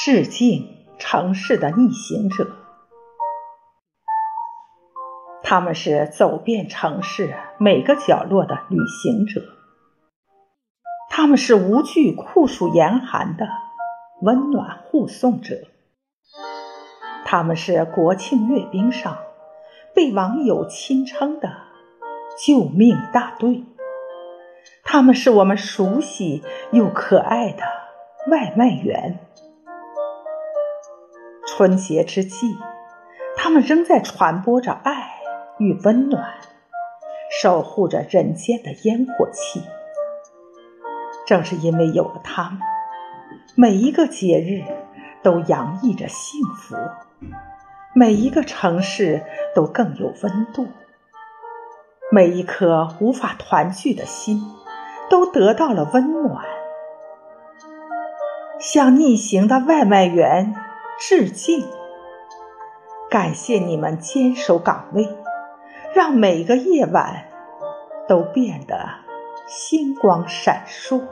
[0.00, 2.48] 致敬城市的逆行者。
[5.42, 9.42] 他们是走遍城市每个角落的旅行者，
[11.10, 13.48] 他们是无惧酷暑严寒的
[14.22, 15.56] 温暖护送者，
[17.24, 19.18] 他们是国庆阅兵上
[19.96, 21.50] 被网友亲称的
[22.46, 23.64] 救命大队，
[24.84, 27.64] 他们是我们熟悉又可爱的
[28.30, 29.18] 外卖员。
[31.58, 32.56] 春节之际，
[33.36, 35.18] 他们仍在传播着爱。
[35.58, 36.34] 与温暖，
[37.32, 39.64] 守护着人间的烟火气。
[41.26, 42.60] 正是因为有了他们，
[43.56, 44.62] 每一个节日
[45.24, 46.76] 都洋溢着幸福，
[47.92, 50.68] 每一个城市都更有温度，
[52.12, 54.40] 每一颗无法团聚的心
[55.10, 56.44] 都得到了温暖。
[58.60, 60.54] 向逆行的外卖员
[61.00, 61.64] 致敬，
[63.08, 65.08] 感谢你们坚守岗位。
[65.94, 67.24] 让每个夜晚
[68.08, 68.88] 都变得
[69.46, 71.02] 星光闪烁。